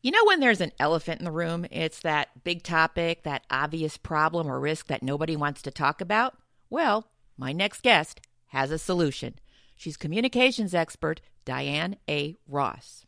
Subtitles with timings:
[0.00, 3.96] You know, when there's an elephant in the room, it's that big topic, that obvious
[3.96, 6.36] problem or risk that nobody wants to talk about?
[6.70, 9.40] Well, my next guest has a solution.
[9.74, 12.36] She's communications expert Diane A.
[12.46, 13.06] Ross.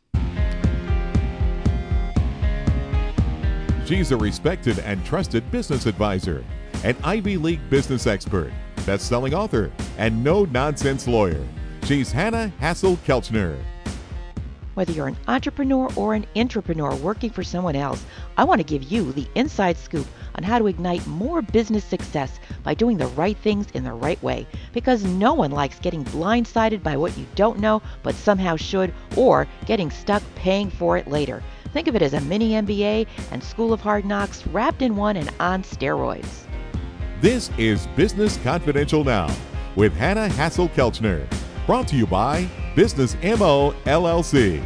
[3.85, 6.43] She's a respected and trusted business advisor,
[6.83, 8.51] an Ivy League business expert,
[8.85, 11.47] best selling author, and no nonsense lawyer.
[11.85, 13.57] She's Hannah Hassel Kelchner.
[14.81, 18.03] Whether you're an entrepreneur or an intrapreneur working for someone else,
[18.35, 22.39] I want to give you the inside scoop on how to ignite more business success
[22.63, 24.47] by doing the right things in the right way.
[24.73, 29.47] Because no one likes getting blindsided by what you don't know but somehow should, or
[29.67, 31.43] getting stuck paying for it later.
[31.73, 35.15] Think of it as a mini MBA and School of Hard Knocks wrapped in one
[35.15, 36.47] and on steroids.
[37.19, 39.31] This is Business Confidential Now
[39.75, 41.27] with Hanna Hasl-Kelchner.
[41.67, 44.63] Brought to you by Business MO LLC.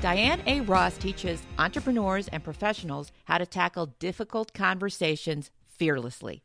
[0.00, 0.60] Diane A.
[0.60, 6.44] Ross teaches entrepreneurs and professionals how to tackle difficult conversations fearlessly.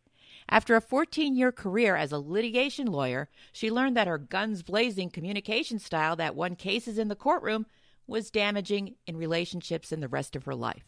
[0.49, 5.11] After a 14 year career as a litigation lawyer, she learned that her guns blazing
[5.11, 7.67] communication style that won cases in the courtroom
[8.07, 10.85] was damaging in relationships in the rest of her life.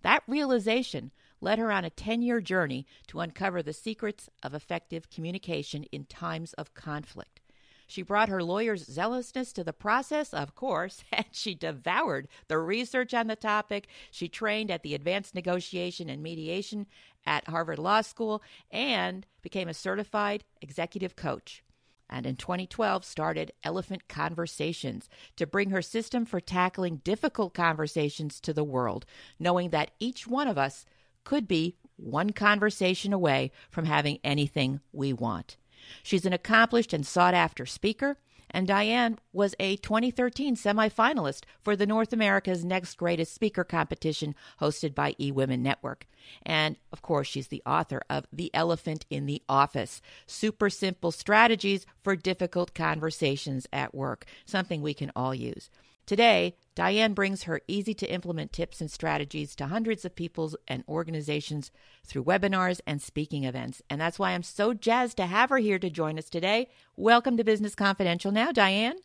[0.00, 1.10] That realization
[1.44, 6.06] led her on a 10 year journey to uncover the secrets of effective communication in
[6.06, 7.40] times of conflict.
[7.86, 13.12] She brought her lawyer's zealousness to the process, of course, and she devoured the research
[13.12, 13.88] on the topic.
[14.10, 16.86] She trained at the Advanced Negotiation and Mediation
[17.26, 21.62] at Harvard Law School and became a certified executive coach.
[22.08, 28.52] And in 2012, started Elephant Conversations to bring her system for tackling difficult conversations to
[28.52, 29.04] the world,
[29.38, 30.86] knowing that each one of us
[31.24, 35.56] could be one conversation away from having anything we want.
[36.02, 38.18] She's an accomplished and sought after speaker,
[38.50, 44.94] and Diane was a 2013 semifinalist for the North America's Next Greatest Speaker competition hosted
[44.94, 46.06] by eWomen Network.
[46.44, 51.84] And of course, she's the author of The Elephant in the Office Super Simple Strategies
[52.02, 55.68] for Difficult Conversations at Work, something we can all use.
[56.06, 60.84] Today, Diane brings her easy to implement tips and strategies to hundreds of people and
[60.86, 61.70] organizations
[62.04, 63.80] through webinars and speaking events.
[63.88, 66.68] And that's why I'm so jazzed to have her here to join us today.
[66.94, 68.96] Welcome to Business Confidential now, Diane.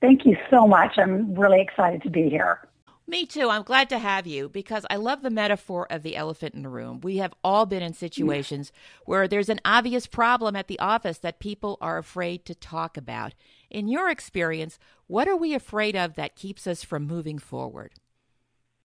[0.00, 0.98] Thank you so much.
[0.98, 2.68] I'm really excited to be here.
[3.06, 3.48] Me too.
[3.48, 6.68] I'm glad to have you because I love the metaphor of the elephant in the
[6.68, 7.00] room.
[7.00, 8.70] We have all been in situations
[9.06, 13.34] where there's an obvious problem at the office that people are afraid to talk about.
[13.70, 17.92] In your experience, what are we afraid of that keeps us from moving forward?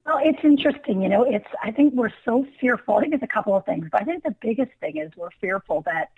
[0.05, 1.01] Well, it's interesting.
[1.01, 2.97] You know, it's, I think we're so fearful.
[2.97, 5.29] I think it's a couple of things, but I think the biggest thing is we're
[5.39, 6.11] fearful that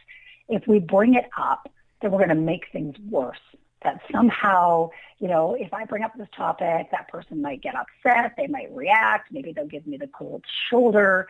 [0.47, 1.69] if we bring it up,
[2.01, 3.39] that we're going to make things worse
[3.83, 8.33] that somehow, you know, if I bring up this topic, that person might get upset,
[8.37, 11.27] they might react, maybe they'll give me the cold shoulder.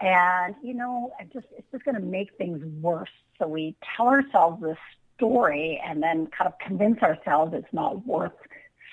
[0.00, 3.10] And, you know, it just, it's just going to make things worse.
[3.38, 4.78] So we tell ourselves this
[5.16, 8.32] story and then kind of convince ourselves it's not worth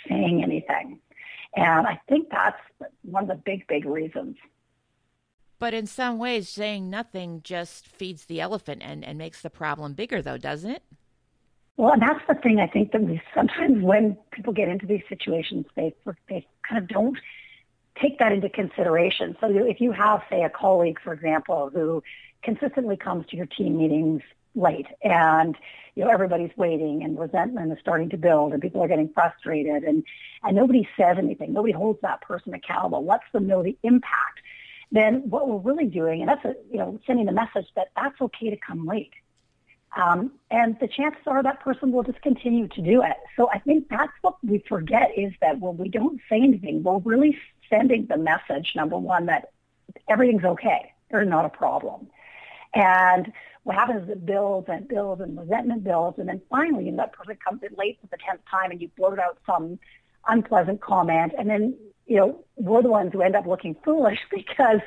[0.08, 1.00] saying anything.
[1.56, 2.58] And I think that's
[3.04, 4.38] one of the big, big reasons.
[5.60, 9.94] But in some ways, saying nothing just feeds the elephant and, and makes the problem
[9.94, 10.84] bigger, though, doesn't it?
[11.78, 15.02] Well, and that's the thing I think that we sometimes when people get into these
[15.10, 15.96] situations, they
[16.30, 17.18] they kind of don't
[18.00, 19.36] take that into consideration.
[19.40, 22.04] So if you have, say, a colleague, for example, who
[22.44, 24.22] consistently comes to your team meetings
[24.56, 25.56] late and
[25.96, 29.84] you know everybody's waiting and resentment is starting to build and people are getting frustrated
[29.84, 30.04] and
[30.44, 34.40] and nobody says anything nobody holds that person accountable lets them know the impact
[34.92, 38.20] then what we're really doing and that's a you know sending the message that that's
[38.22, 39.14] okay to come late
[39.96, 43.16] um, and the chances are that person will just continue to do it.
[43.38, 46.98] So I think that's what we forget is that when we don't say anything, we're
[46.98, 47.38] really
[47.70, 49.52] sending the message, number one, that
[50.10, 50.92] everything's okay.
[51.12, 52.08] There's not a problem.
[52.74, 53.32] And
[53.64, 56.20] what happens is it builds and builds and resentment builds.
[56.20, 58.90] And then finally, and that person comes in late for the 10th time and you
[58.98, 59.80] blurt out some
[60.28, 61.34] unpleasant comment.
[61.38, 61.76] And then,
[62.08, 64.80] you know, we're the ones who end up looking foolish because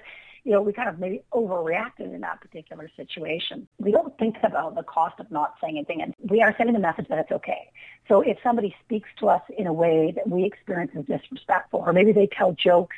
[0.46, 3.66] you know, we kind of maybe overreacted in that particular situation.
[3.80, 6.80] We don't think about the cost of not saying anything, and we are sending the
[6.80, 7.72] message that it's okay.
[8.06, 11.92] So if somebody speaks to us in a way that we experience as disrespectful, or
[11.92, 12.94] maybe they tell jokes,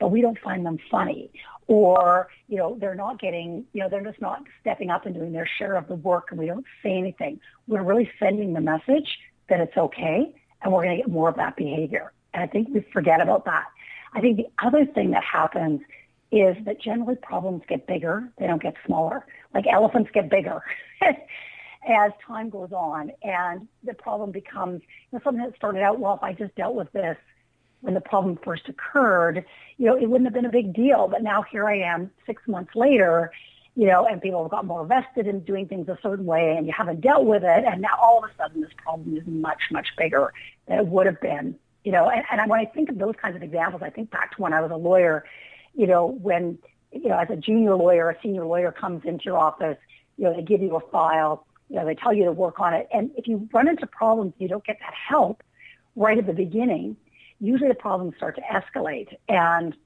[0.00, 1.30] but we don't find them funny,
[1.68, 5.32] or, you know, they're not getting, you know, they're just not stepping up and doing
[5.32, 7.38] their share of the work, and we don't say anything,
[7.68, 9.18] we're really sending the message
[9.48, 12.12] that it's okay, and we're going to get more of that behavior.
[12.34, 13.66] And I think we forget about that.
[14.14, 15.80] I think the other thing that happens
[16.32, 19.26] is that generally problems get bigger, they don't get smaller.
[19.54, 20.62] Like elephants get bigger.
[21.88, 26.14] as time goes on and the problem becomes you know, something that started out, well,
[26.14, 27.16] if I just dealt with this
[27.80, 29.44] when the problem first occurred,
[29.78, 31.08] you know, it wouldn't have been a big deal.
[31.08, 33.32] But now here I am six months later,
[33.76, 36.66] you know, and people have got more vested in doing things a certain way and
[36.66, 37.64] you haven't dealt with it.
[37.64, 40.32] And now all of a sudden this problem is much, much bigger
[40.66, 43.36] than it would have been, you know, and, and when I think of those kinds
[43.36, 45.24] of examples, I think back to when I was a lawyer,
[45.74, 46.58] you know, when,
[46.92, 49.78] you know, as a junior lawyer, a senior lawyer comes into your office,
[50.18, 52.74] you know, they give you a file, you know, they tell you to work on
[52.74, 52.88] it.
[52.92, 55.42] And if you run into problems, you don't get that help
[55.96, 56.96] right at the beginning,
[57.40, 59.76] usually the problems start to escalate and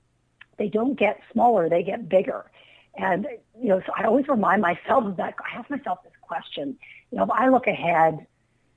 [0.59, 2.51] they don't get smaller, they get bigger.
[2.97, 3.27] And,
[3.61, 5.35] you know, so I always remind myself of that.
[5.41, 6.77] I ask myself this question,
[7.11, 8.27] you know, if I look ahead,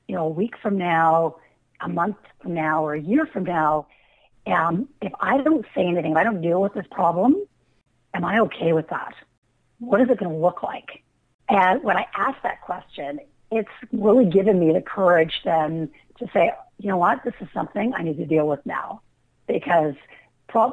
[0.08, 1.36] you know, a week from now,
[1.82, 3.88] a month from now, or a year from now,
[4.48, 7.36] um, if I don't say anything, if I don't deal with this problem,
[8.14, 9.14] am I okay with that?
[9.80, 11.04] What is it going to look like?
[11.50, 13.20] And when I ask that question,
[13.52, 15.90] it's really given me the courage then
[16.20, 19.02] to say, you know what, this is something I need to deal with now
[19.48, 19.96] because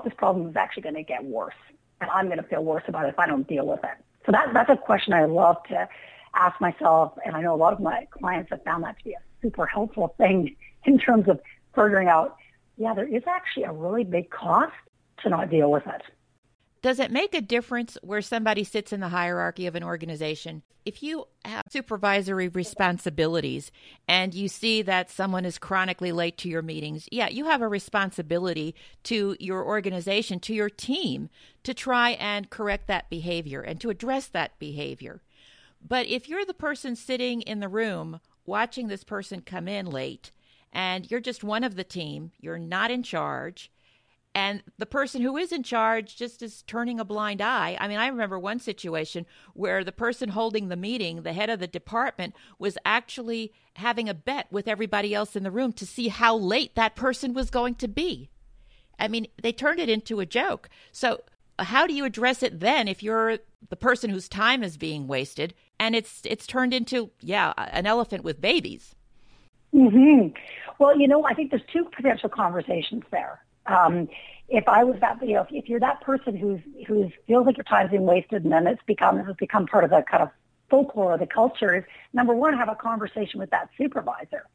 [0.04, 1.54] this problem is actually going to get worse
[2.00, 3.96] and I'm going to feel worse about it if I don't deal with it.
[4.26, 5.88] So that, that's a question I love to
[6.34, 7.12] ask myself.
[7.24, 9.66] And I know a lot of my clients have found that to be a super
[9.66, 11.40] helpful thing in terms of
[11.74, 12.36] figuring out,
[12.76, 14.72] yeah, there is actually a really big cost
[15.22, 16.02] to not deal with it.
[16.84, 20.62] Does it make a difference where somebody sits in the hierarchy of an organization?
[20.84, 23.72] If you have supervisory responsibilities
[24.06, 27.68] and you see that someone is chronically late to your meetings, yeah, you have a
[27.68, 31.30] responsibility to your organization, to your team,
[31.62, 35.22] to try and correct that behavior and to address that behavior.
[35.80, 40.32] But if you're the person sitting in the room watching this person come in late
[40.70, 43.70] and you're just one of the team, you're not in charge,
[44.34, 47.76] and the person who is in charge just is turning a blind eye.
[47.80, 51.60] I mean, I remember one situation where the person holding the meeting, the head of
[51.60, 56.08] the department, was actually having a bet with everybody else in the room to see
[56.08, 58.28] how late that person was going to be.
[58.98, 60.68] I mean, they turned it into a joke.
[60.90, 61.22] So,
[61.60, 63.38] how do you address it then if you're
[63.68, 68.24] the person whose time is being wasted and it's it's turned into yeah, an elephant
[68.24, 68.96] with babies?
[69.72, 70.34] Mhm.
[70.80, 73.40] Well, you know, I think there's two potential conversations there.
[73.66, 74.08] Um,
[74.48, 77.64] if I was that, you know, if, you're that person who's who feels like your
[77.64, 80.30] time's being wasted, and then it's become it's become part of the kind of
[80.68, 84.46] folklore of the culture, is number one, have a conversation with that supervisor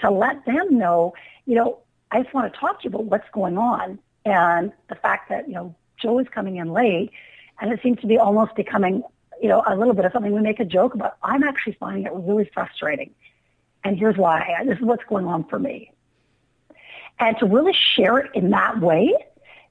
[0.00, 1.14] to let them know,
[1.46, 1.78] you know,
[2.10, 5.48] I just want to talk to you about what's going on and the fact that
[5.48, 7.10] you know Joe is coming in late,
[7.60, 9.02] and it seems to be almost becoming,
[9.40, 11.16] you know, a little bit of something we make a joke about.
[11.22, 13.14] I'm actually finding it really frustrating,
[13.84, 14.62] and here's why.
[14.66, 15.92] This is what's going on for me
[17.20, 19.12] and to really share it in that way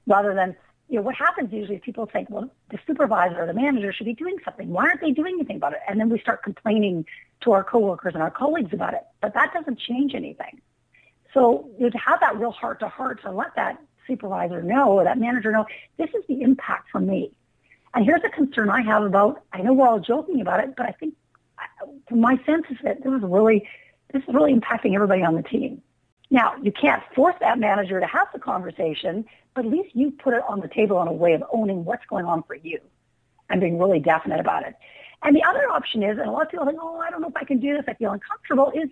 [0.06, 0.56] rather than,
[0.88, 4.06] you know, what happens usually is people think, well, the supervisor or the manager should
[4.06, 4.70] be doing something.
[4.70, 5.80] Why aren't they doing anything about it?
[5.88, 7.06] And then we start complaining
[7.42, 9.02] to our coworkers and our colleagues about it.
[9.20, 10.60] But that doesn't change anything.
[11.34, 14.92] So you know, to have that real heart to heart to let that supervisor know
[14.92, 15.66] or that manager know,
[15.98, 17.30] this is the impact for me.
[17.94, 20.86] And here's a concern I have about, I know we're all joking about it, but
[20.86, 21.14] I think
[22.10, 23.68] my sense is that this is really,
[24.12, 25.82] this is really impacting everybody on the team.
[26.30, 30.34] Now, you can't force that manager to have the conversation, but at least you put
[30.34, 32.80] it on the table in a way of owning what's going on for you
[33.48, 34.74] and being really definite about it.
[35.22, 37.28] And the other option is, and a lot of people think, oh, I don't know
[37.28, 38.90] if I can do this, I feel uncomfortable, is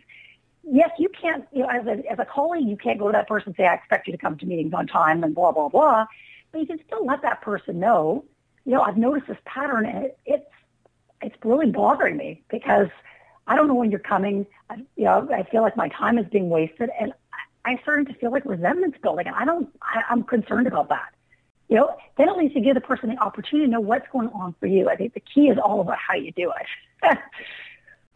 [0.65, 3.29] yes, you can't, you know, as a, as a colleague, you can't go to that
[3.29, 5.69] person and say, I expect you to come to meetings on time and blah, blah,
[5.69, 6.07] blah.
[6.53, 8.25] But you can still let that person know,
[8.65, 10.51] you know, I've noticed this pattern and it, it's,
[11.23, 12.89] it's really bothering me because
[13.47, 14.47] I don't know when you're coming.
[14.69, 17.13] I, you know, I feel like my time is being wasted and
[17.67, 19.69] I'm starting to feel like resentment's building, and I don't.
[19.83, 21.13] I, I'm concerned about that.
[21.69, 24.29] You know, then at least you give the person the opportunity to know what's going
[24.29, 24.89] on for you.
[24.89, 26.53] I think the key is all about how you do
[27.03, 27.19] it.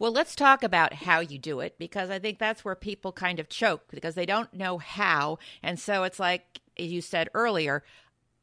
[0.01, 3.39] Well, let's talk about how you do it because I think that's where people kind
[3.39, 5.39] of choke because they don't know how.
[5.63, 7.85] And so it's like you said earlier,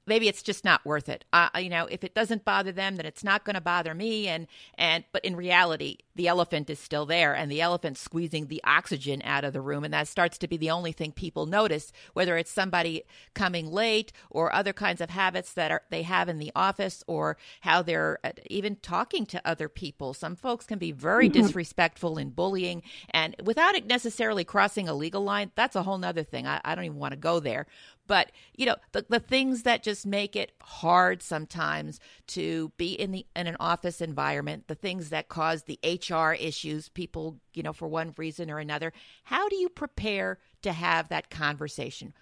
[0.06, 1.26] maybe it's just not worth it.
[1.34, 4.28] Uh, you know, if it doesn't bother them, then it's not going to bother me.
[4.28, 4.46] And
[4.78, 9.22] and but in reality, the elephant is still there, and the elephant's squeezing the oxygen
[9.24, 11.94] out of the room, and that starts to be the only thing people notice.
[12.14, 16.40] Whether it's somebody coming late or other kinds of habits that are they have in
[16.40, 20.14] the office, or how they're uh, even talking to other people.
[20.14, 21.42] Some folks can be very mm-hmm.
[21.42, 26.24] disrespectful and bullying, and without it necessarily crossing a legal line, that's a whole other
[26.24, 26.46] thing.
[26.48, 27.68] I, I don't even want to go there.
[28.08, 33.12] But, you know, the, the things that just make it hard sometimes to be in
[33.12, 35.78] the in an office environment, the things that cause the
[36.10, 38.94] HR issues, people, you know, for one reason or another.
[39.24, 42.14] How do you prepare to have that conversation?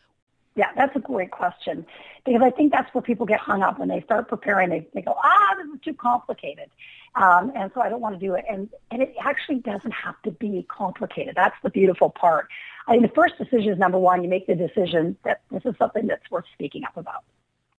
[0.55, 1.85] Yeah, that's a great question
[2.25, 4.69] because I think that's where people get hung up when they start preparing.
[4.69, 6.69] They, they go, ah, this is too complicated.
[7.15, 8.45] Um, and so I don't want to do it.
[8.49, 11.35] And, and it actually doesn't have to be complicated.
[11.35, 12.47] That's the beautiful part.
[12.87, 15.75] I think the first decision is number one, you make the decision that this is
[15.77, 17.23] something that's worth speaking up about.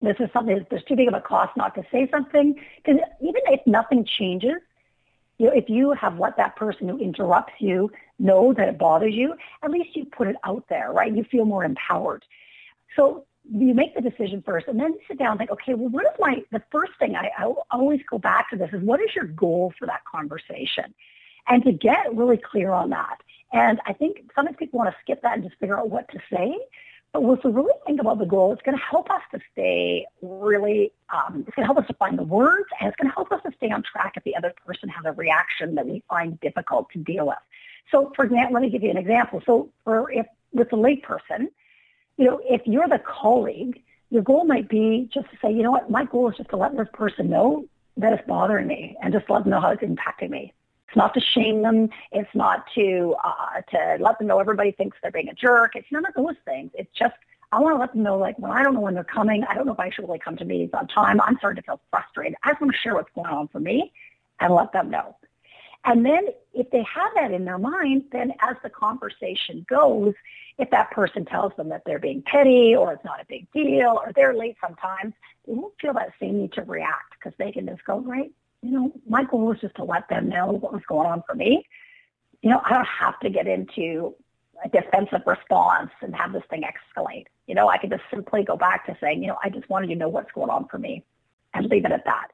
[0.02, 2.60] This is something there's too big of a cost not to say something.
[2.84, 4.56] Because even if nothing changes,
[5.38, 9.14] you know, if you have let that person who interrupts you know that it bothers
[9.14, 11.14] you, at least you put it out there, right?
[11.14, 12.24] You feel more empowered.
[12.94, 16.04] So you make the decision first and then sit down and think, okay, well, what
[16.04, 19.14] is my, the first thing I, I always go back to this is what is
[19.14, 20.94] your goal for that conversation?
[21.48, 23.18] And to get really clear on that.
[23.52, 26.18] And I think sometimes people want to skip that and just figure out what to
[26.32, 26.58] say.
[27.12, 30.06] But if we really think about the goal, it's going to help us to stay
[30.20, 33.14] really, um, it's going to help us to find the words and it's going to
[33.14, 36.02] help us to stay on track if the other person has a reaction that we
[36.08, 37.38] find difficult to deal with.
[37.90, 39.42] So for example, let me give you an example.
[39.46, 41.48] So for if with the late person,
[42.16, 45.70] you know, if you're the colleague, your goal might be just to say, you know
[45.70, 49.12] what, my goal is just to let this person know that it's bothering me and
[49.12, 50.52] just let them know how it's impacting me.
[50.96, 51.90] Not to shame them.
[52.10, 55.76] It's not to uh, to let them know everybody thinks they're being a jerk.
[55.76, 56.72] It's none of those things.
[56.74, 57.14] It's just
[57.52, 59.54] I want to let them know like when I don't know when they're coming, I
[59.54, 61.20] don't know if I should really come to meetings on time.
[61.20, 62.34] I'm starting to feel frustrated.
[62.42, 63.92] I just want to share what's going on for me
[64.40, 65.16] and let them know.
[65.84, 70.14] And then if they have that in their mind, then as the conversation goes,
[70.58, 74.00] if that person tells them that they're being petty or it's not a big deal
[74.04, 75.14] or they're late sometimes,
[75.46, 78.32] they won't feel that same need to react because they can just go, right,
[78.62, 81.34] you know, my goal was just to let them know what was going on for
[81.34, 81.66] me.
[82.42, 84.14] You know, I don't have to get into
[84.64, 87.26] a defensive response and have this thing escalate.
[87.46, 89.88] You know, I can just simply go back to saying, you know, I just wanted
[89.88, 91.04] to know what's going on for me
[91.54, 92.28] and leave it at that.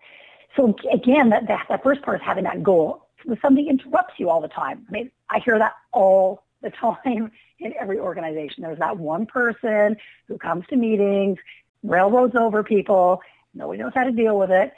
[0.57, 4.29] So again, that, that, that first part is having that goal when somebody interrupts you
[4.29, 4.85] all the time.
[4.89, 8.63] I mean, I hear that all the time in every organization.
[8.63, 9.97] There's that one person
[10.29, 11.39] who comes to meetings,
[11.83, 13.23] railroads over people,
[13.55, 14.73] nobody knows how to deal with it.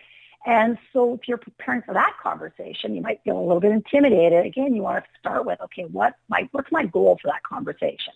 [0.46, 4.44] And so if you're preparing for that conversation, you might feel a little bit intimidated.
[4.44, 8.12] Again, you want to start with, okay, what my, what's my goal for that conversation?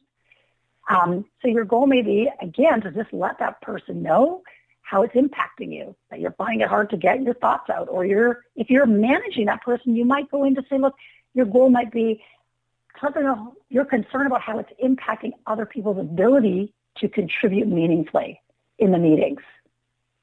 [0.91, 4.43] Um, so your goal may be, again, to just let that person know
[4.83, 8.07] how it's impacting you, that you're finding it hard to get your thoughts out, or
[8.07, 10.95] you're, if you're managing that person, you might go in to say, look,
[11.35, 12.23] your goal might be
[13.01, 18.41] something you're concerned about how it's impacting other people's ability to contribute meaningfully
[18.79, 19.41] in the meetings.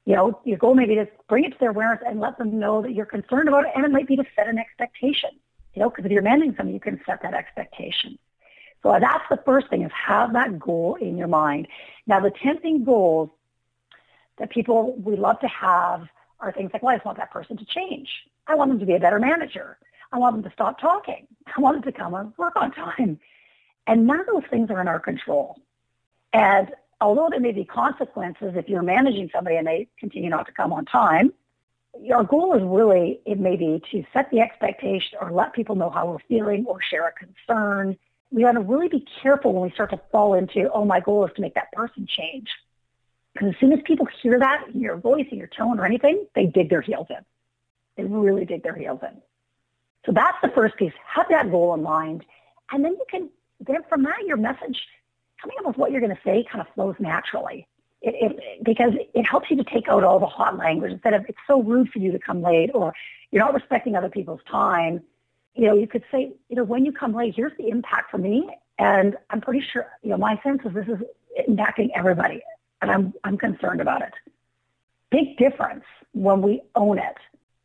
[0.06, 2.58] You know, your goal may be to bring it to their awareness and let them
[2.58, 5.30] know that you're concerned about it, and it might be to set an expectation.
[5.74, 8.18] You know, because if you're managing something, you can set that expectation.
[8.82, 11.66] So that's the first thing is have that goal in your mind.
[12.06, 13.30] Now the tempting goals
[14.38, 16.06] that people we love to have
[16.38, 18.08] are things like, well, I just want that person to change.
[18.46, 19.76] I want them to be a better manager.
[20.12, 21.26] I want them to stop talking.
[21.56, 23.18] I want them to come and work on time.
[23.88, 25.56] And none of those things are in our control.
[26.32, 30.52] And although there may be consequences if you're managing somebody and they continue not to
[30.52, 31.32] come on time,
[32.12, 35.90] our goal is really, it may be to set the expectation or let people know
[35.90, 37.96] how we're feeling or share a concern.
[38.30, 41.24] We want to really be careful when we start to fall into, oh, my goal
[41.26, 42.48] is to make that person change.
[43.32, 46.26] Because as soon as people hear that in your voice, in your tone, or anything,
[46.34, 47.24] they dig their heels in.
[47.96, 49.20] They really dig their heels in.
[50.04, 50.92] So that's the first piece.
[51.06, 52.24] Have that goal in mind.
[52.70, 53.28] And then you can,
[53.60, 54.80] then from that, your message,
[55.40, 57.66] coming up with what you're going to say kind of flows naturally.
[58.02, 61.24] It, it, because it helps you to take out all the hot language instead of
[61.28, 62.94] it's so rude for you to come late or
[63.30, 65.02] you're not respecting other people's time.
[65.54, 68.18] You know, you could say, you know, when you come late, here's the impact for
[68.18, 68.48] me.
[68.78, 70.98] And I'm pretty sure, you know, my sense is this is
[71.48, 72.42] impacting everybody
[72.82, 74.12] and I'm, I'm concerned about it.
[75.10, 77.16] Big difference when we own it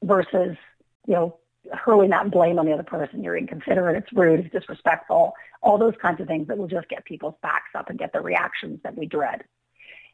[0.02, 0.58] versus,
[1.08, 1.38] you know,
[1.74, 3.24] hurling that blame on the other person.
[3.24, 7.06] You're inconsiderate, it's rude, it's disrespectful, all those kinds of things that will just get
[7.06, 9.44] people's backs up and get the reactions that we dread.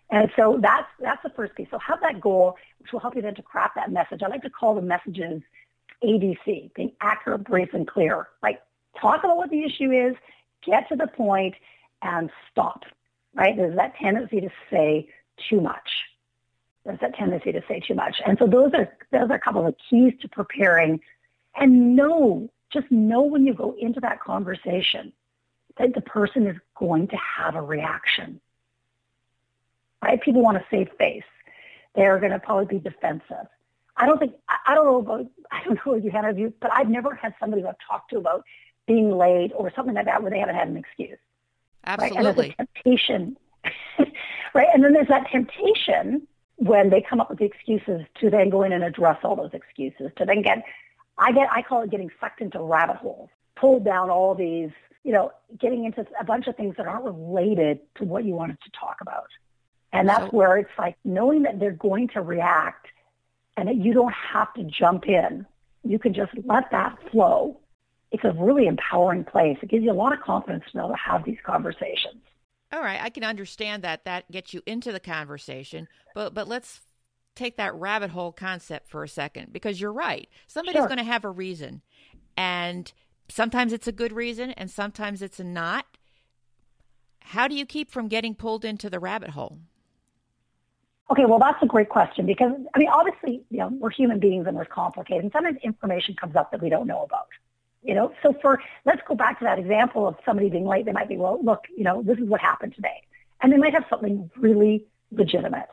[0.09, 1.67] And so that's that's the first piece.
[1.69, 4.21] So have that goal, which will help you then to craft that message.
[4.23, 5.41] I like to call the messages
[6.03, 8.27] ABC, being accurate, brief, and clear.
[8.41, 8.61] Like
[8.99, 10.15] talk about what the issue is,
[10.65, 11.55] get to the point,
[12.01, 12.85] and stop
[13.37, 13.55] right?
[13.55, 15.07] There's that tendency to say
[15.49, 15.89] too much.
[16.83, 18.17] There's that tendency to say too much.
[18.25, 20.99] And so those are, those are a couple of keys to preparing
[21.57, 25.13] and know, just know when you go into that conversation
[25.77, 28.39] that the person is going to have a reaction,
[30.01, 30.21] right?
[30.21, 31.23] People want to save face.
[31.95, 33.47] They're going to probably be defensive.
[33.95, 36.53] I don't think, I don't know about, I don't know if you had a view,
[36.59, 38.43] but I've never had somebody who I've talked to about
[38.85, 41.17] being late or something like that where they haven't had an excuse.
[41.85, 42.49] Absolutely.
[42.49, 42.55] Right?
[42.59, 43.37] And temptation,
[44.53, 44.67] right?
[44.73, 48.63] And then there's that temptation when they come up with the excuses to then go
[48.63, 50.63] in and address all those excuses, to then get,
[51.17, 54.71] I get, I call it getting sucked into rabbit holes, pulled down all these
[55.07, 58.57] you know, getting into a bunch of things that aren't related to what you wanted
[58.61, 59.27] to talk about.
[59.93, 62.87] And that's where it's like knowing that they're going to react
[63.55, 65.45] and that you don't have to jump in.
[65.85, 67.57] You can just let that flow.
[68.11, 69.57] It's a really empowering place.
[69.61, 72.21] It gives you a lot of confidence to know to have these conversations.
[72.73, 76.81] All right, I can understand that that gets you into the conversation, but but let's
[77.37, 80.27] take that rabbit hole concept for a second because you're right.
[80.47, 80.87] Somebody's sure.
[80.87, 81.81] going to have a reason.
[82.35, 82.91] And
[83.29, 85.85] sometimes it's a good reason and sometimes it's not.
[87.21, 89.59] How do you keep from getting pulled into the rabbit hole?
[91.09, 94.45] Okay, well, that's a great question because, I mean, obviously, you know, we're human beings
[94.45, 95.23] and we're complicated.
[95.23, 97.27] And sometimes information comes up that we don't know about.
[97.83, 100.85] You know, so for, let's go back to that example of somebody being late.
[100.85, 103.03] They might be, well, look, you know, this is what happened today.
[103.41, 105.69] And they might have something really legitimate,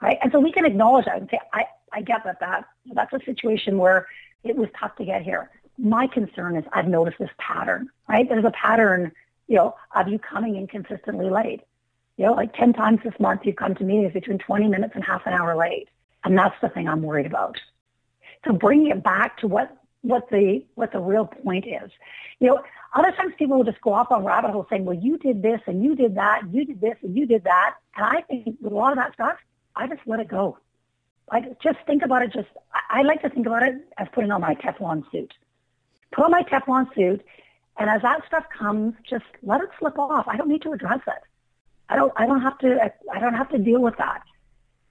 [0.00, 0.18] right?
[0.22, 3.20] And so we can acknowledge that and say, I, I get that, that that's a
[3.24, 4.06] situation where
[4.44, 5.50] it was tough to get here.
[5.78, 8.28] My concern is I've noticed this pattern, right?
[8.28, 9.12] There's a pattern,
[9.48, 11.62] you know, of you coming in consistently late.
[12.16, 15.04] You know, like 10 times this month you've come to meetings between 20 minutes and
[15.04, 15.88] half an hour late.
[16.22, 17.56] And that's the thing I'm worried about.
[18.46, 21.90] So bringing it back to what, what the, what the real point is.
[22.38, 22.62] You know,
[22.94, 25.60] other times people will just go off on rabbit holes saying, well, you did this
[25.66, 27.76] and you did that, and you did this and you did that.
[27.96, 29.36] And I think with a lot of that stuff,
[29.76, 30.58] I just let it go.
[31.30, 32.32] I just think about it.
[32.32, 32.48] Just
[32.90, 35.32] I like to think about it as putting on my Teflon suit.
[36.12, 37.24] Put on my Teflon suit,
[37.78, 40.26] and as that stuff comes, just let it slip off.
[40.26, 41.22] I don't need to address it.
[41.88, 44.22] I don't I don't have to I don't have to deal with that.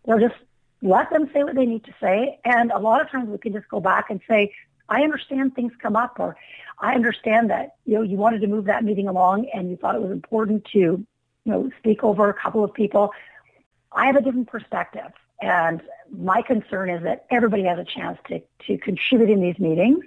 [0.05, 0.39] They'll just
[0.81, 2.39] let them say what they need to say.
[2.45, 4.53] And a lot of times we can just go back and say,
[4.87, 6.35] I understand things come up or
[6.79, 9.95] I understand that, you know, you wanted to move that meeting along and you thought
[9.95, 11.05] it was important to, you
[11.45, 13.11] know, speak over a couple of people.
[13.91, 15.11] I have a different perspective.
[15.41, 15.81] And
[16.11, 20.03] my concern is that everybody has a chance to, to contribute in these meetings.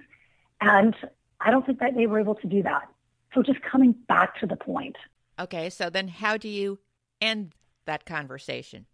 [0.60, 0.94] And
[1.40, 2.88] I don't think that they were able to do that.
[3.34, 4.96] So just coming back to the point.
[5.40, 6.78] Okay, so then how do you
[7.20, 7.54] end
[7.86, 8.86] that conversation?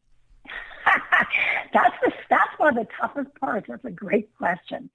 [1.72, 3.66] that's the, that's one of the toughest parts.
[3.68, 4.88] That's a great question.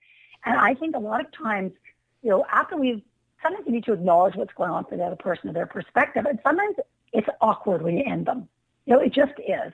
[0.45, 1.73] And I think a lot of times,
[2.21, 3.01] you know, after we've,
[3.41, 6.25] sometimes you need to acknowledge what's going on for the other person or their perspective.
[6.25, 6.77] And sometimes
[7.11, 8.47] it's awkward when you end them.
[8.85, 9.73] You know, it just is.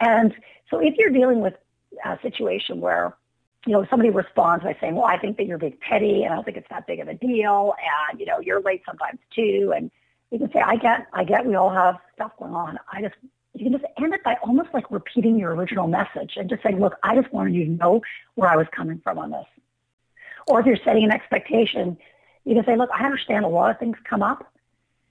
[0.00, 0.34] And
[0.70, 1.54] so if you're dealing with
[2.04, 3.16] a situation where,
[3.66, 6.36] you know, somebody responds by saying, well, I think that you're being petty and I
[6.36, 7.74] don't think it's that big of a deal.
[8.10, 9.72] And, you know, you're late sometimes too.
[9.74, 9.90] And
[10.30, 12.78] you can say, I get, I get, we all have stuff going on.
[12.92, 13.14] I just,
[13.54, 16.78] you can just end it by almost like repeating your original message and just saying,
[16.78, 18.02] look, I just wanted you to know
[18.34, 19.46] where I was coming from on this.
[20.46, 21.96] Or if you're setting an expectation,
[22.44, 24.52] you can say, look, I understand a lot of things come up,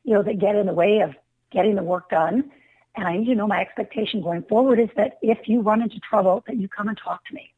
[0.04, 1.16] you know, that get in the way of
[1.52, 2.52] getting the work done.
[2.98, 6.00] And I need to know my expectation going forward is that if you run into
[6.00, 7.54] trouble, that you come and talk to me,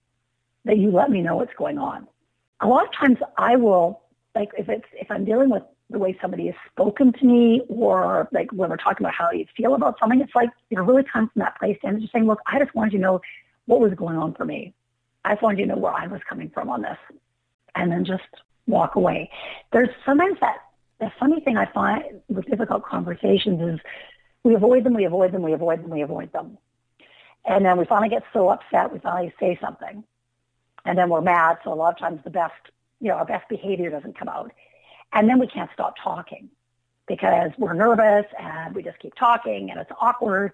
[0.65, 2.07] that you let me know what's going on.
[2.61, 4.01] A lot of times I will,
[4.33, 8.27] like if it's, if I'm dealing with the way somebody has spoken to me or
[8.31, 11.03] like when we're talking about how you feel about something, it's like, you know, really
[11.03, 13.21] comes from that place and just saying, look, I just wanted to know
[13.65, 14.73] what was going on for me.
[15.23, 16.97] I just wanted to know where I was coming from on this
[17.75, 18.23] and then just
[18.65, 19.29] walk away.
[19.71, 20.57] There's sometimes that,
[20.99, 23.79] the funny thing I find with difficult conversations is
[24.43, 26.57] we avoid them, we avoid them, we avoid them, we avoid them.
[27.45, 30.03] And then we finally get so upset, we finally say something.
[30.85, 32.53] And then we're mad, so a lot of times the best,
[32.99, 34.51] you know, our best behavior doesn't come out.
[35.13, 36.49] And then we can't stop talking
[37.07, 40.53] because we're nervous and we just keep talking and it's awkward.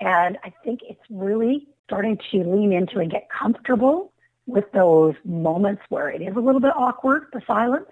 [0.00, 4.12] And I think it's really starting to lean into and get comfortable
[4.46, 7.88] with those moments where it is a little bit awkward, the silence,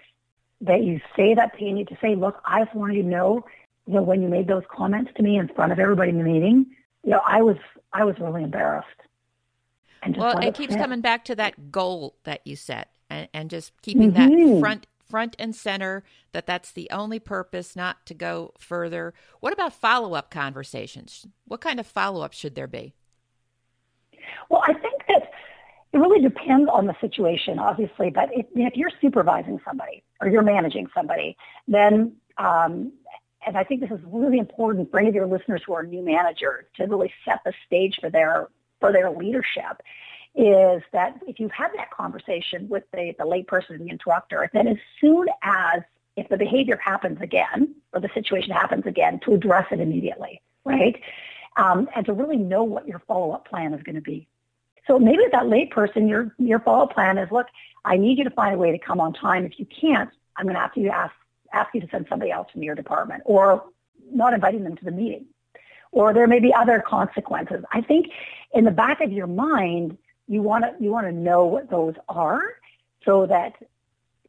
[0.59, 3.07] that you say that thing you need to say, look, I just wanted you to
[3.07, 3.45] know,
[3.87, 6.23] you know, when you made those comments to me in front of everybody in the
[6.23, 6.65] meeting,
[7.03, 7.57] you know, I was,
[7.93, 8.87] I was really embarrassed.
[10.03, 13.71] And well, it keeps coming back to that goal that you set and, and just
[13.81, 14.53] keeping mm-hmm.
[14.53, 19.51] that front front and center that that's the only purpose not to go further what
[19.51, 22.93] about follow-up conversations what kind of follow-up should there be
[24.49, 25.31] well i think that
[25.93, 30.41] it really depends on the situation, obviously, but if, if you're supervising somebody or you're
[30.41, 31.35] managing somebody,
[31.67, 32.93] then, um,
[33.45, 36.03] and I think this is really important for any of your listeners who are new
[36.03, 38.47] managers to really set the stage for their,
[38.79, 39.81] for their leadership
[40.33, 44.77] is that if you've that conversation with the, the late person, the interrupter, then as
[44.99, 45.81] soon as
[46.15, 51.01] if the behavior happens again or the situation happens again, to address it immediately, right?
[51.57, 54.27] Um, and to really know what your follow-up plan is going to be.
[54.87, 57.47] So maybe that late person, your your follow up plan is, look,
[57.85, 59.45] I need you to find a way to come on time.
[59.45, 61.13] If you can't, I'm going to have to ask
[61.53, 63.65] ask you to send somebody else from your department, or
[64.11, 65.25] not inviting them to the meeting,
[65.91, 67.63] or there may be other consequences.
[67.71, 68.07] I think
[68.53, 71.95] in the back of your mind, you want to you want to know what those
[72.07, 72.41] are,
[73.05, 73.53] so that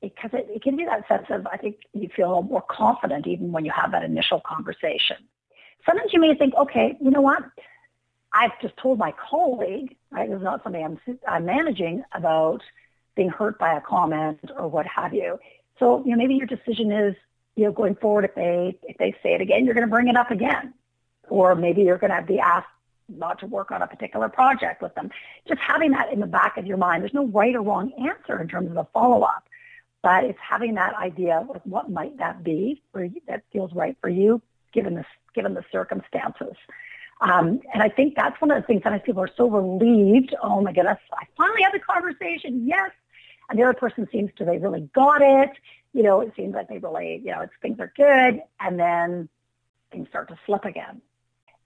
[0.00, 3.52] because it, it gives you that sense of, I think you feel more confident even
[3.52, 5.16] when you have that initial conversation.
[5.87, 7.42] Sometimes you may think, okay, you know what?
[8.32, 10.28] I've just told my colleague, right?
[10.28, 12.62] This is not something I'm, I'm managing about
[13.14, 15.38] being hurt by a comment or what have you.
[15.78, 17.14] So, you know, maybe your decision is,
[17.56, 20.08] you know, going forward, if they, if they say it again, you're going to bring
[20.08, 20.74] it up again.
[21.28, 22.68] Or maybe you're going to be asked
[23.08, 25.11] not to work on a particular project with them.
[25.46, 27.02] Just having that in the back of your mind.
[27.02, 29.44] There's no right or wrong answer in terms of a follow-up,
[30.02, 34.08] but it's having that idea of what might that be or that feels right for
[34.08, 34.40] you
[34.72, 35.04] given the,
[35.35, 36.54] given the circumstances.
[37.20, 40.35] Um, and I think that's one of the things that sometimes people are so relieved.
[40.42, 42.66] Oh my goodness, I finally had the conversation.
[42.66, 42.90] Yes.
[43.48, 45.50] And the other person seems to, they really got it.
[45.92, 48.42] You know, it seems like they really, you know, things are good.
[48.61, 49.28] And then
[49.90, 51.02] things start to slip again.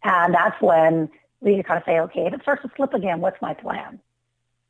[0.03, 1.11] And that's when
[1.41, 4.01] we kind of say, okay, if it starts to slip again, what's my plan?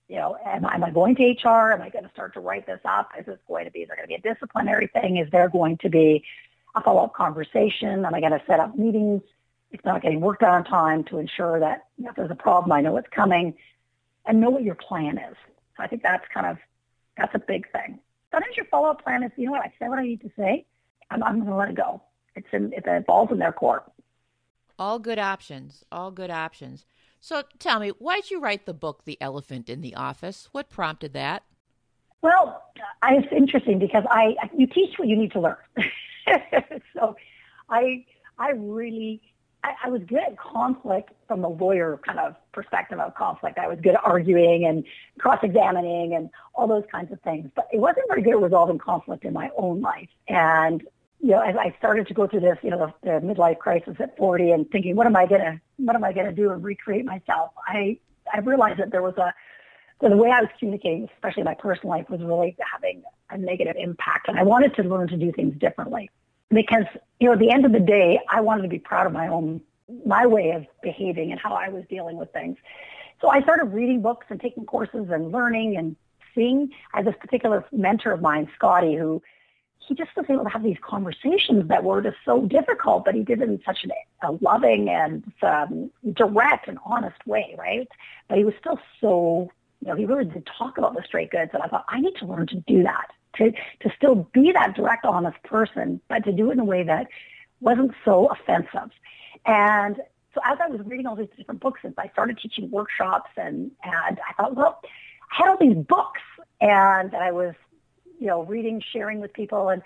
[0.08, 1.72] You know, am, am I going to HR?
[1.72, 3.10] Am I going to start to write this up?
[3.18, 5.16] Is this going to be, is there going to be a disciplinary thing?
[5.16, 6.22] Is there going to be
[6.74, 8.04] a follow-up conversation?
[8.04, 9.22] Am I going to set up meetings?
[9.76, 12.96] it's not getting worked on time to ensure that if there's a problem, I know
[12.96, 13.54] it's coming
[14.24, 15.36] and know what your plan is.
[15.76, 16.58] So I think that's kind of,
[17.16, 17.98] that's a big thing.
[18.32, 20.66] Sometimes your follow-up plan is, you know what, I said what I need to say.
[21.10, 22.02] I'm, I'm going to let it go.
[22.34, 23.84] It's in, it falls in their court.
[24.78, 25.84] All good options.
[25.90, 26.84] All good options.
[27.20, 30.48] So tell me, why did you write the book, The Elephant in the Office?
[30.52, 31.44] What prompted that?
[32.22, 32.62] Well,
[33.02, 35.56] I, it's interesting because I, you teach what you need to learn.
[36.94, 37.16] so
[37.70, 38.04] I,
[38.38, 39.22] I really
[39.84, 43.58] I, was good at conflict from the lawyer kind of perspective of conflict.
[43.58, 44.84] I was good at arguing and
[45.18, 49.24] cross-examining and all those kinds of things, but it wasn't very good at resolving conflict
[49.24, 50.08] in my own life.
[50.28, 50.82] And
[51.20, 53.96] you know, as I started to go through this, you know, the, the midlife crisis
[53.98, 57.04] at 40 and thinking, what am I gonna, what am I gonna do and recreate
[57.04, 57.52] myself?
[57.66, 57.98] I,
[58.32, 59.32] I realized that there was a,
[60.00, 63.38] so the way I was communicating, especially in my personal life, was really having a
[63.38, 64.28] negative impact.
[64.28, 66.10] And I wanted to learn to do things differently
[66.50, 66.84] because,
[67.20, 69.28] you know, at the end of the day, I wanted to be proud of my
[69.28, 69.60] own,
[70.04, 72.56] my way of behaving and how I was dealing with things.
[73.20, 75.96] So I started reading books and taking courses and learning and
[76.34, 76.70] seeing.
[76.92, 79.22] I had this particular mentor of mine, Scotty, who
[79.78, 83.22] he just was able to have these conversations that were just so difficult, but he
[83.22, 87.88] did it in such an, a loving and um, direct and honest way, right?
[88.28, 91.52] But he was still so, you know, he really did talk about the straight goods,
[91.54, 94.74] and I thought I need to learn to do that to, to still be that
[94.74, 97.06] direct, honest person, but to do it in a way that
[97.60, 98.90] wasn't so offensive.
[99.44, 99.96] And
[100.34, 103.70] so as I was reading all these different books, and I started teaching workshops, and,
[103.82, 104.80] and I thought, well,
[105.32, 106.20] I had all these books,
[106.60, 107.54] and I was,
[108.20, 109.82] you know, reading, sharing with people, and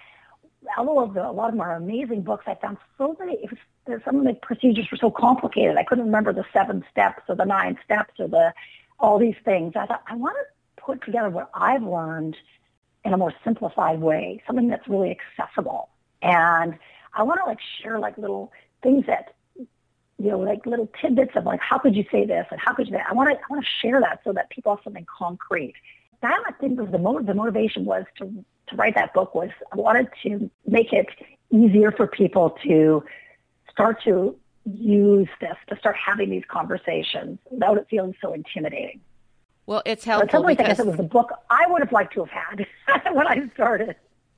[0.77, 3.35] although the, a lot of them are amazing books, I found so many.
[3.35, 5.77] It was, some of the procedures were so complicated.
[5.77, 8.53] I couldn't remember the seven steps or the nine steps or the
[8.99, 9.73] all these things.
[9.77, 12.37] I thought I want to put together what I've learned
[13.05, 15.89] in a more simplified way, something that's really accessible.
[16.23, 16.79] And
[17.15, 21.45] I want to like share like little things that, you know, like little tidbits of
[21.45, 23.07] like, how could you say this and how could you that?
[23.09, 25.75] I want to, I want to share that so that people have something concrete.
[26.21, 29.49] That I think was the mo- the motivation was to, to write that book was
[29.73, 31.07] I wanted to make it
[31.51, 33.03] easier for people to
[33.71, 39.01] start to use this, to start having these conversations without it feeling so intimidating.
[39.71, 40.27] Well, it's helpful.
[40.27, 40.65] But some because...
[40.65, 42.67] I guess it was the book I would have liked to have had
[43.15, 43.95] when I started.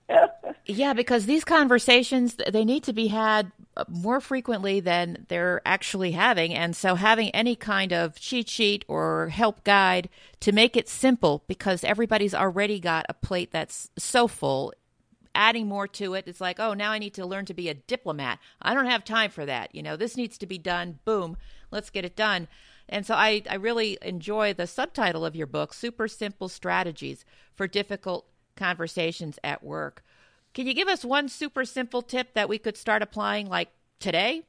[0.67, 6.13] yeah, because these conversations they need to be had uh, more frequently than they're actually
[6.13, 10.87] having, and so having any kind of cheat sheet or help guide to make it
[10.87, 14.75] simple because everybody's already got a plate that's so full.
[15.35, 17.75] Adding more to it, it's like, oh, now I need to learn to be a
[17.75, 18.39] diplomat.
[18.61, 19.75] I don't have time for that.
[19.75, 20.99] You know, this needs to be done.
[21.07, 21.39] Boom,
[21.71, 22.49] let's get it done.
[22.89, 27.67] And so I, I really enjoy the subtitle of your book, Super Simple Strategies for
[27.67, 30.05] Difficult Conversations at Work.
[30.55, 34.43] Can you give us one super simple tip that we could start applying like today?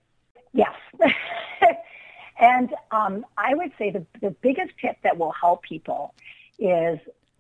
[0.51, 0.73] Yes.
[2.39, 6.13] and um, I would say the, the biggest tip that will help people
[6.59, 6.99] is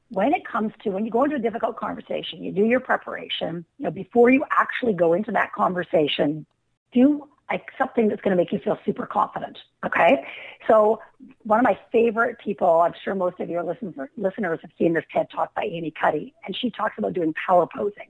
[0.09, 3.65] when it comes to when you go into a difficult conversation, you do your preparation.
[3.79, 6.45] You know, before you actually go into that conversation,
[6.93, 9.59] do like something that's going to make you feel super confident.
[9.85, 10.25] Okay.
[10.67, 10.99] So
[11.43, 15.27] one of my favorite people, I'm sure most of your listeners, have seen this TED
[15.29, 18.07] talk by Amy Cuddy, and she talks about doing power posing,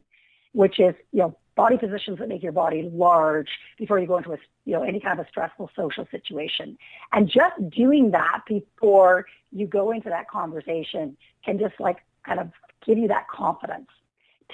[0.54, 4.32] which is, you know, body positions that make your body large before you go into
[4.32, 6.78] a, you know, any kind of a stressful social situation.
[7.12, 12.50] And just doing that before you go into that conversation can just like kind of
[12.86, 13.90] give you that confidence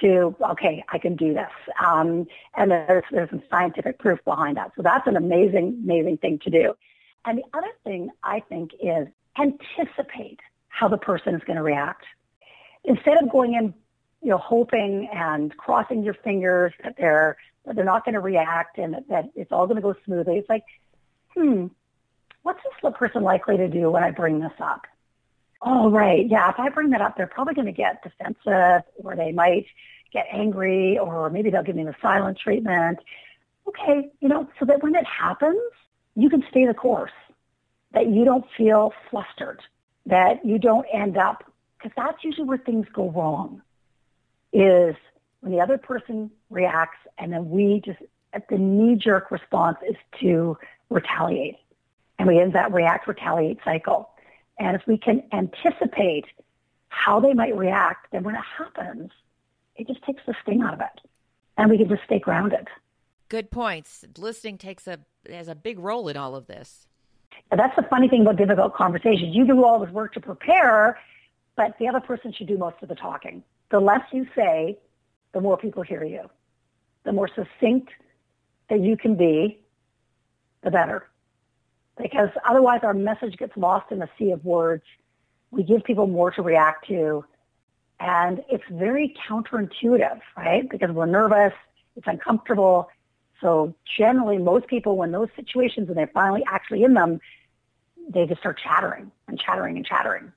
[0.01, 1.51] to, okay, I can do this.
[1.85, 4.71] Um, and there's, there's some scientific proof behind that.
[4.75, 6.73] So that's an amazing, amazing thing to do.
[7.25, 12.05] And the other thing I think is anticipate how the person is going to react.
[12.85, 13.73] Instead of going in
[14.21, 18.77] you know, hoping and crossing your fingers that they're that they're not going to react
[18.77, 20.37] and that, that it's all going to go smoothly.
[20.37, 20.63] It's like,
[21.35, 21.67] hmm,
[22.41, 24.87] what's this person likely to do when I bring this up?
[25.61, 26.25] Oh, right.
[26.27, 29.65] Yeah, if I bring that up, they're probably going to get defensive or they might
[30.13, 32.99] get angry or maybe they'll give me the silent treatment.
[33.67, 35.61] Okay, you know, so that when it happens,
[36.15, 37.11] you can stay the course,
[37.91, 39.61] that you don't feel flustered,
[40.05, 41.43] that you don't end up,
[41.77, 43.61] because that's usually where things go wrong,
[44.51, 44.95] is
[45.41, 47.99] when the other person reacts and then we just,
[48.49, 50.57] the knee-jerk response is to
[50.89, 51.57] retaliate.
[52.17, 54.09] And we end that react, retaliate cycle.
[54.59, 56.25] And if we can anticipate
[56.89, 59.11] how they might react, then when it happens,
[59.75, 61.01] it just takes the sting out of it.
[61.57, 62.67] And we can just stay grounded.
[63.29, 64.05] Good points.
[64.17, 66.87] Listening takes a has a big role in all of this.
[67.51, 69.35] And that's the funny thing about difficult conversations.
[69.35, 70.99] You do all this work to prepare,
[71.55, 73.43] but the other person should do most of the talking.
[73.71, 74.77] The less you say,
[75.33, 76.29] the more people hear you.
[77.03, 77.89] The more succinct
[78.69, 79.59] that you can be,
[80.63, 81.07] the better.
[82.01, 84.83] Because otherwise our message gets lost in a sea of words.
[85.51, 87.25] We give people more to react to.
[87.99, 90.69] And it's very counterintuitive, right?
[90.69, 91.53] Because we're nervous,
[91.97, 92.89] it's uncomfortable,
[93.41, 97.21] so generally, most people, when those situations, when they're finally actually in them,
[98.09, 100.31] they just start chattering and chattering and chattering.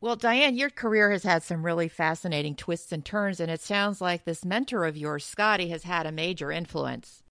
[0.00, 4.02] Well, Diane, your career has had some really fascinating twists and turns, and it sounds
[4.02, 7.22] like this mentor of yours, Scotty, has had a major influence.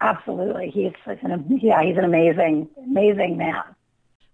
[0.00, 3.62] Absolutely, he's an, yeah, he's an amazing, amazing man.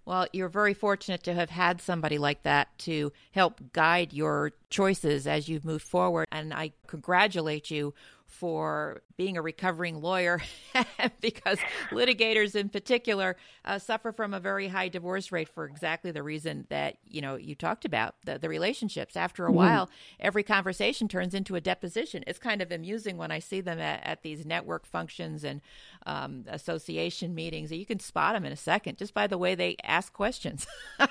[0.06, 5.26] Well, you're very fortunate to have had somebody like that to help guide your choices
[5.26, 6.26] as you've moved forward.
[6.30, 7.94] And I congratulate you
[8.34, 10.40] for being a recovering lawyer
[11.20, 11.58] because
[11.90, 16.66] litigators in particular uh, suffer from a very high divorce rate for exactly the reason
[16.68, 19.16] that you know you talked about the, the relationships.
[19.16, 19.56] After a mm-hmm.
[19.56, 22.24] while every conversation turns into a deposition.
[22.26, 25.60] It's kind of amusing when i see them at, at these network functions and
[26.06, 29.76] um, association meetings you can spot them in a second just by the way they
[29.84, 30.66] ask questions.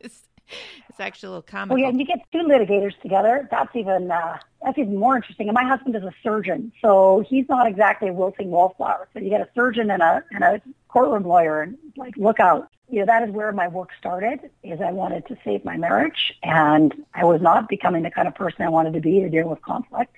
[0.00, 0.28] It's
[1.00, 1.76] actually a little comical.
[1.76, 3.48] Well, yeah, you get two litigators together.
[3.50, 5.48] That's even uh, that's even more interesting.
[5.48, 9.08] And my husband is a surgeon, so he's not exactly a wilting wallflower.
[9.12, 12.68] So you get a surgeon and a and a courtroom lawyer, and like look out.
[12.88, 14.50] You know, that is where my work started.
[14.62, 18.34] Is I wanted to save my marriage, and I was not becoming the kind of
[18.34, 20.16] person I wanted to be to deal with conflict.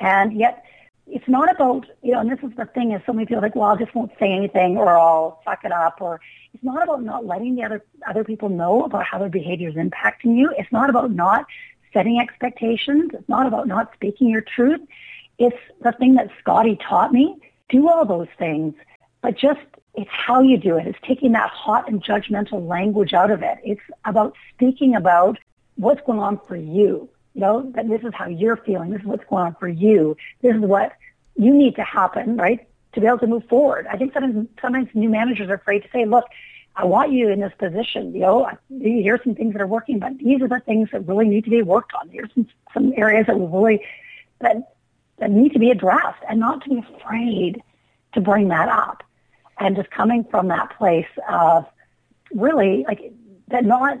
[0.00, 0.64] And yet,
[1.10, 3.42] it's not about, you know, and this is the thing is so many people are
[3.42, 6.20] like, well, I just won't say anything or I'll fuck it up or
[6.52, 9.74] it's not about not letting the other, other people know about how their behavior is
[9.74, 10.52] impacting you.
[10.58, 11.46] It's not about not
[11.92, 13.10] setting expectations.
[13.14, 14.80] It's not about not speaking your truth.
[15.38, 17.36] It's the thing that Scotty taught me.
[17.68, 18.74] Do all those things,
[19.20, 19.60] but just
[19.94, 20.86] it's how you do it.
[20.86, 23.58] It's taking that hot and judgmental language out of it.
[23.64, 25.38] It's about speaking about
[25.76, 27.08] what's going on for you
[27.38, 28.90] you know, that this is how you're feeling.
[28.90, 30.16] This is what's going on for you.
[30.42, 30.94] This is what
[31.36, 32.66] you need to happen, right?
[32.94, 33.86] To be able to move forward.
[33.86, 36.24] I think sometimes, sometimes new managers are afraid to say, look,
[36.74, 38.12] I want you in this position.
[38.12, 41.28] You know, here's some things that are working, but these are the things that really
[41.28, 42.08] need to be worked on.
[42.08, 43.84] Here's some, some areas that really,
[44.40, 44.74] that,
[45.18, 47.62] that need to be addressed and not to be afraid
[48.14, 49.04] to bring that up.
[49.60, 51.66] And just coming from that place of
[52.32, 53.12] really like
[53.46, 54.00] that not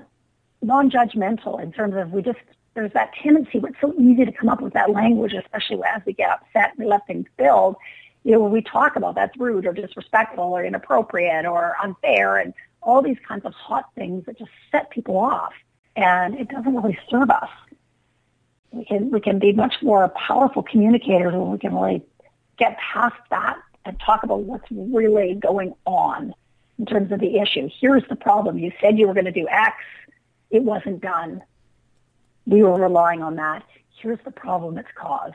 [0.60, 2.40] non-judgmental in terms of we just
[2.78, 6.00] there's that tendency, but it's so easy to come up with that language, especially as
[6.06, 7.74] we get upset and we let things build.
[8.22, 12.54] You know, when we talk about that's rude or disrespectful or inappropriate or unfair and
[12.80, 15.52] all these kinds of hot things that just set people off.
[15.96, 17.50] And it doesn't really serve us.
[18.70, 22.04] We can, we can be much more powerful communicators when we can really
[22.58, 26.32] get past that and talk about what's really going on
[26.78, 27.68] in terms of the issue.
[27.80, 28.56] Here's the problem.
[28.56, 29.74] You said you were going to do X.
[30.50, 31.42] It wasn't done
[32.48, 33.62] we were relying on that.
[34.00, 35.34] Here's the problem it's caused.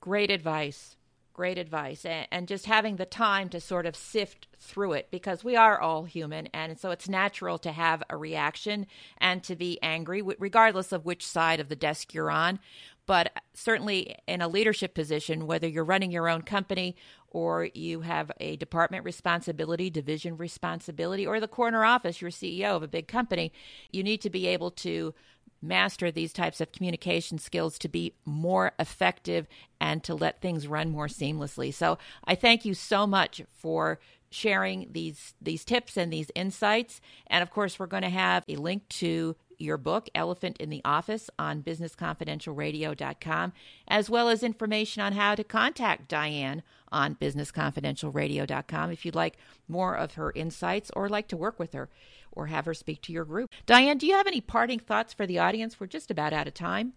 [0.00, 0.96] Great advice.
[1.32, 2.04] Great advice.
[2.04, 6.04] And just having the time to sort of sift through it because we are all
[6.04, 6.46] human.
[6.48, 8.86] And so it's natural to have a reaction
[9.18, 12.58] and to be angry, regardless of which side of the desk you're on.
[13.04, 16.96] But certainly in a leadership position, whether you're running your own company
[17.30, 22.82] or you have a department responsibility, division responsibility, or the corner office, you're CEO of
[22.82, 23.52] a big company,
[23.92, 25.14] you need to be able to
[25.62, 29.46] master these types of communication skills to be more effective
[29.80, 31.72] and to let things run more seamlessly.
[31.72, 33.98] So I thank you so much for
[34.30, 37.00] sharing these these tips and these insights.
[37.28, 40.82] And of course, we're going to have a link to your book, Elephant in the
[40.84, 43.52] Office, on businessconfidentialradio.com,
[43.88, 49.96] as well as information on how to contact Diane on businessconfidentialradio.com if you'd like more
[49.96, 51.88] of her insights or like to work with her
[52.36, 53.50] or have her speak to your group.
[53.64, 55.80] Diane, do you have any parting thoughts for the audience?
[55.80, 56.92] We're just about out of time.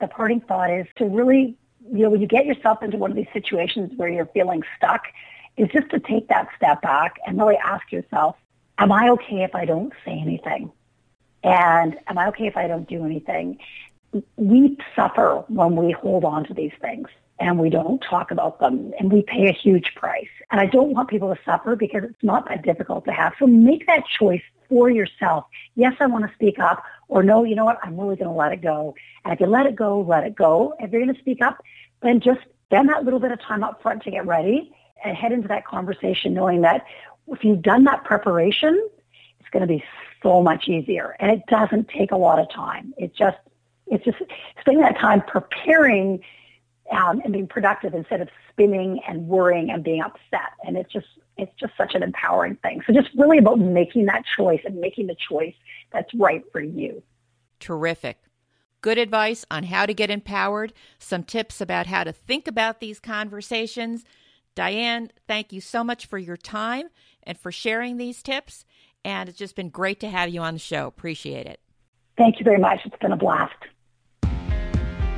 [0.00, 1.56] the parting thought is to really,
[1.92, 5.02] you know, when you get yourself into one of these situations where you're feeling stuck,
[5.56, 8.36] is just to take that step back and really ask yourself,
[8.78, 10.72] am I okay if I don't say anything?
[11.44, 13.58] And am I okay if I don't do anything?
[14.36, 18.92] We suffer when we hold on to these things and we don't talk about them
[18.98, 20.28] and we pay a huge price.
[20.50, 23.34] And I don't want people to suffer because it's not that difficult to have.
[23.38, 25.44] So make that choice for yourself.
[25.74, 27.78] Yes, I want to speak up or no, you know what?
[27.82, 28.94] I'm really going to let it go.
[29.24, 30.74] And if you let it go, let it go.
[30.78, 31.62] If you're going to speak up,
[32.02, 34.72] then just spend that little bit of time up front to get ready
[35.04, 36.86] and head into that conversation knowing that
[37.28, 38.88] if you've done that preparation,
[39.40, 39.82] it's going to be
[40.22, 41.16] so much easier.
[41.18, 42.94] And it doesn't take a lot of time.
[42.96, 43.36] It's just,
[43.86, 44.18] it's just
[44.60, 46.22] spending that time preparing
[46.90, 50.52] um, and being productive instead of spinning and worrying and being upset.
[50.66, 52.82] And it's just, it's just such an empowering thing.
[52.86, 55.54] So just really about making that choice and making the choice
[55.92, 57.02] that's right for you.
[57.60, 58.18] Terrific.
[58.80, 63.00] Good advice on how to get empowered, some tips about how to think about these
[63.00, 64.04] conversations.
[64.54, 66.88] Diane, thank you so much for your time
[67.22, 68.66] and for sharing these tips.
[69.02, 70.86] And it's just been great to have you on the show.
[70.86, 71.60] Appreciate it.
[72.16, 72.80] Thank you very much.
[72.84, 73.54] It's been a blast.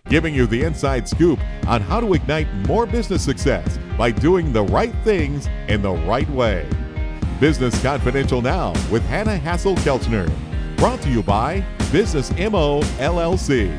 [0.08, 4.62] Giving you the inside scoop on how to ignite more business success by doing the
[4.62, 6.68] right things in the right way.
[7.40, 10.30] Business Confidential Now with Hanna Hasl-Kelchner.
[10.76, 13.76] Brought to you by Business MO LLC.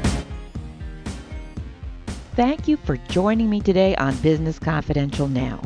[2.36, 5.62] Thank you for joining me today on Business Confidential Now.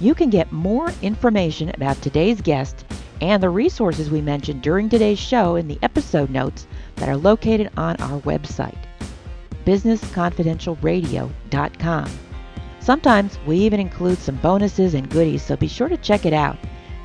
[0.00, 2.84] You can get more information about today's guest
[3.20, 7.70] and the resources we mentioned during today's show in the episode notes that are located
[7.76, 8.78] on our website,
[9.68, 12.10] businessconfidentialradio.com.
[12.80, 16.56] Sometimes we even include some bonuses and goodies, so be sure to check it out.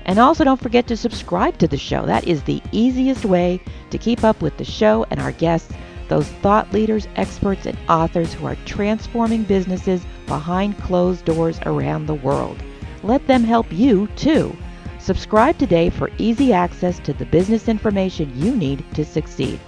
[0.04, 2.04] And also don't forget to subscribe to the show.
[2.04, 3.58] That is the easiest way
[3.90, 5.72] to keep up with the show and our guests
[6.08, 12.14] those thought leaders, experts, and authors who are transforming businesses behind closed doors around the
[12.14, 12.62] world.
[13.02, 14.54] Let them help you too.
[15.06, 19.60] Subscribe today for easy access to the business information you need to succeed.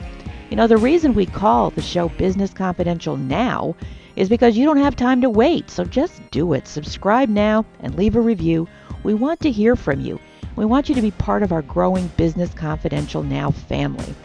[0.51, 3.77] You know, the reason we call the show Business Confidential now
[4.16, 5.70] is because you don't have time to wait.
[5.70, 6.66] So just do it.
[6.66, 8.66] Subscribe now and leave a review.
[9.05, 10.18] We want to hear from you.
[10.57, 14.16] We want you to be part of our growing Business Confidential Now family.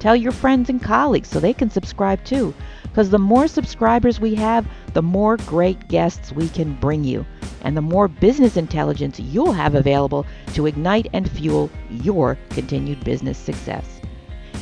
[0.00, 2.52] Tell your friends and colleagues so they can subscribe too.
[2.82, 7.24] Because the more subscribers we have, the more great guests we can bring you,
[7.62, 13.38] and the more business intelligence you'll have available to ignite and fuel your continued business
[13.38, 14.00] success.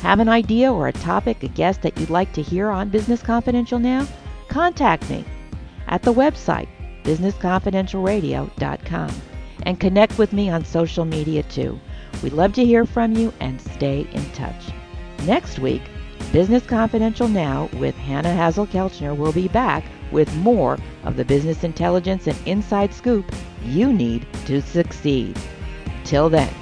[0.01, 3.23] Have an idea or a topic, a guest that you'd like to hear on Business
[3.23, 4.05] Confidential now?
[4.47, 5.25] Contact me
[5.87, 6.67] at the website
[7.03, 9.11] businessconfidentialradio.com
[9.63, 11.79] and connect with me on social media too.
[12.21, 14.71] We'd love to hear from you and stay in touch.
[15.25, 15.81] Next week,
[16.31, 22.27] Business Confidential Now with Hanna Hasl-Kelchner will be back with more of the business intelligence
[22.27, 23.31] and inside scoop
[23.63, 25.37] you need to succeed.
[26.03, 26.53] Till then.